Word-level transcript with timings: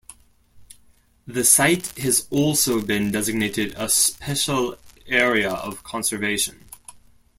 The 1.27 1.43
site 1.43 1.95
has 1.99 2.25
also 2.31 2.81
been 2.81 3.11
designated 3.11 3.75
a 3.77 3.87
Special 3.87 4.75
Area 5.05 5.51
of 5.53 5.83
Conservation. 5.83 6.65